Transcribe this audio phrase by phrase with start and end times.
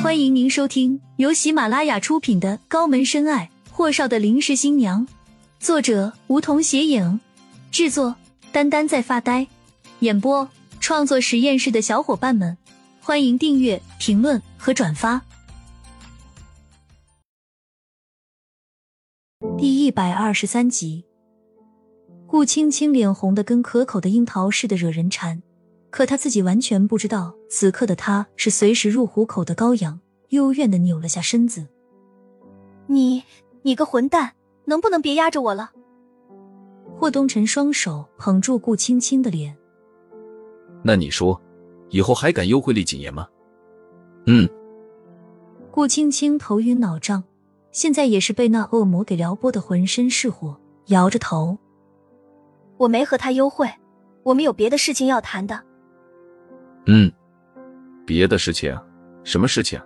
[0.00, 5.04] 欢迎您收听由喜马拉雅出品的《高门深爱：霍少的临时新娘》，
[5.58, 7.18] 作者梧桐斜影，
[7.72, 8.14] 制作
[8.52, 9.48] 丹丹在发呆，
[9.98, 10.48] 演播
[10.78, 12.56] 创作实验室的小伙伴们，
[13.00, 15.20] 欢迎订阅、评论和转发。
[19.58, 21.04] 第一百二十三集，
[22.28, 25.42] 顾青青脸红的跟可口的樱桃似的，惹人馋。
[25.90, 29.98] 可他自己完全不知道，此刻的他是随时入虎口的羔羊，
[30.28, 31.66] 幽怨的扭了下身子。
[32.86, 33.22] 你，
[33.62, 34.32] 你个混蛋，
[34.66, 35.72] 能不能别压着我了？
[36.94, 39.56] 霍东辰双手捧住顾青青的脸。
[40.82, 41.40] 那你说，
[41.90, 43.26] 以后还敢幽会厉谨言吗？
[44.26, 44.48] 嗯。
[45.70, 47.24] 顾青青头晕脑胀，
[47.72, 51.56] 现在也是被那恶魔给撩拨的浑身是火，摇着头。
[52.76, 53.70] 我没和他幽会，
[54.22, 55.62] 我们有别的事情要谈的。
[56.90, 57.12] 嗯，
[58.06, 58.74] 别的事情，
[59.22, 59.78] 什么事情？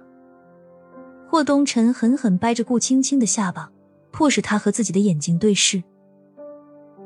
[1.28, 3.72] 霍东辰狠狠掰着顾青青的下巴，
[4.12, 5.82] 迫使他和自己的眼睛对视。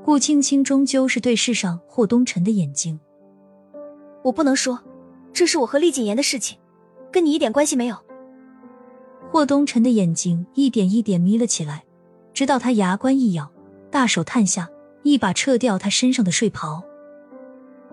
[0.05, 3.01] 顾青青终究是对视上霍东辰的眼睛。
[4.23, 4.79] 我不能说，
[5.33, 6.59] 这是我和厉谨言的事情，
[7.11, 7.97] 跟你一点关系没有。
[9.31, 11.87] 霍东辰的眼睛一点一点眯了起来，
[12.35, 13.51] 直到他牙关一咬，
[13.91, 14.69] 大手探下，
[15.05, 16.85] 一把撤掉他身上的睡袍。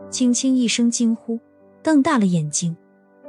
[0.09, 1.39] 青青一声惊呼。
[1.83, 2.75] 瞪大了眼睛，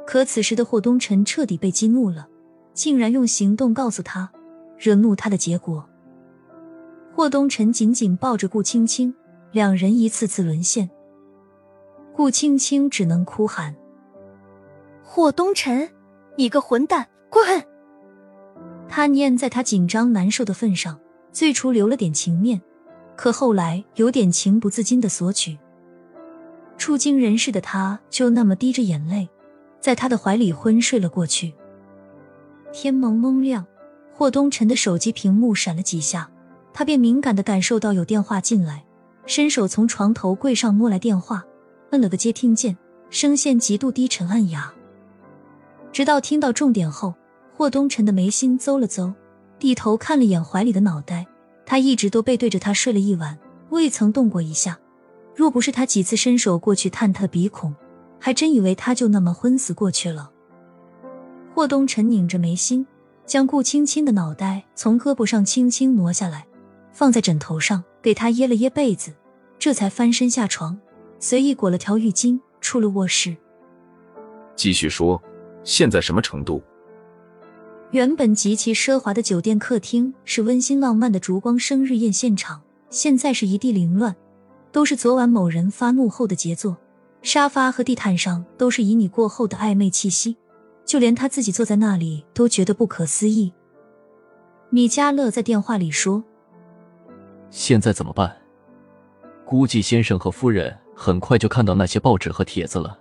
[0.07, 2.27] 可此时的霍东辰彻底被激怒了，
[2.73, 4.31] 竟然用行动告诉他
[4.77, 5.87] 惹怒他的结果。
[7.13, 9.13] 霍东辰紧紧抱着顾青青，
[9.51, 10.89] 两人一次次沦陷。
[12.13, 13.75] 顾青青只能哭喊
[15.03, 15.89] ：“霍东辰，
[16.37, 17.63] 你个混蛋，滚！”
[18.87, 20.97] 他念在他紧张难受的份上，
[21.31, 22.61] 最初留了点情面，
[23.17, 25.57] 可后来有点情不自禁的索取。
[26.77, 29.29] 触惊人事的他，就那么滴着眼泪，
[29.79, 31.53] 在他的怀里昏睡了过去。
[32.71, 33.65] 天蒙蒙亮，
[34.13, 36.29] 霍东辰的手机屏幕闪了几下，
[36.73, 38.83] 他便敏感的感受到有电话进来，
[39.25, 41.45] 伸手从床头柜上摸来电话，
[41.91, 42.77] 摁了个接听键，
[43.09, 44.73] 声线极度低沉暗哑。
[45.93, 47.13] 直到听到重点后，
[47.55, 49.13] 霍东辰的眉心邹了邹，
[49.57, 51.25] 低头看了眼怀里的脑袋，
[51.65, 53.37] 他一直都背对着他睡了一晚，
[53.69, 54.77] 未曾动过一下。
[55.35, 57.75] 若不是他几次伸手过去探他的鼻孔，
[58.19, 60.31] 还真以为他就那么昏死过去了。
[61.53, 62.85] 霍东辰拧着眉心，
[63.25, 66.47] 将顾青青的脑袋从胳膊上轻轻挪下来，
[66.91, 69.13] 放在枕头上，给她掖了掖被子，
[69.59, 70.79] 这才翻身下床，
[71.19, 73.35] 随意裹了条浴巾，出了卧室。
[74.55, 75.21] 继续说，
[75.63, 76.63] 现在什么程度？
[77.91, 84.15] 原本极其奢华的酒店客厅是温馨浪漫的烛光生日宴现场，现在是一地凌乱。
[84.75, 86.75] 都是昨晚某人发怒后的杰作，
[87.21, 90.35] 沙发和地毯上都是旖旎过后的暧昧气息，
[90.83, 93.53] 就连他自己坐在那里都觉得不可思议。
[94.69, 96.21] 米迦勒在电话里说
[97.49, 98.35] ：“现在怎么办？
[99.45, 102.99] 估计先生和夫人很快就看到那些报纸和帖子了。”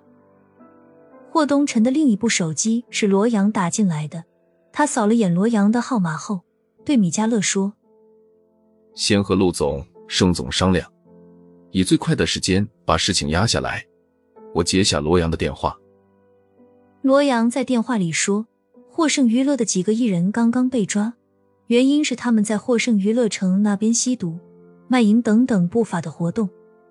[1.28, 4.22] 霍东辰的另一部手机是罗阳打进来的，
[4.70, 6.42] 他扫了眼罗阳的号码后，
[6.84, 7.72] 对米迦勒说
[8.94, 10.88] ：“先和陆总、盛总商量。”
[11.74, 13.84] 以最快的时间把事情压下来。
[14.54, 15.76] 我接下罗阳的电话。
[17.02, 18.46] 罗阳在电话里说
[18.88, 21.14] ：“获胜娱乐的几个艺人刚刚被抓，
[21.66, 24.38] 原因是他们在获胜娱乐城那边吸毒、
[24.86, 26.48] 卖淫等等不法的活动。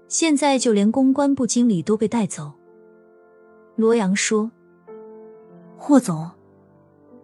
[0.09, 2.51] 现在就连公关部经理都被带走。”
[3.77, 4.51] 罗阳说
[5.79, 6.29] ：“霍总，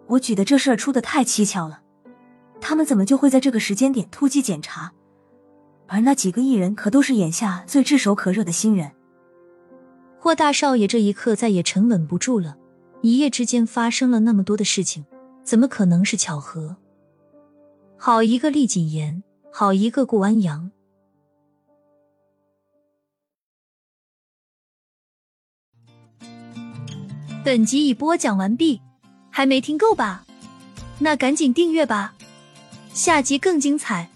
[0.08, 1.82] 我觉得这事儿出的太蹊跷了，
[2.62, 4.94] 他们怎么就会在这个时间点突击检查？”
[5.90, 8.92] 而那几个艺人可都是眼下最炙手可热的新人。
[10.20, 12.56] 霍大少爷这一刻再也沉稳不住了。
[13.02, 15.06] 一夜之间发生了那么多的事情，
[15.44, 16.76] 怎么可能是巧合？
[17.98, 20.70] 好一个厉谨言，好一个顾安阳。
[27.44, 28.82] 本集已播讲完毕，
[29.30, 30.26] 还没听够吧？
[31.00, 32.14] 那赶紧订阅吧，
[32.94, 34.10] 下集更精彩。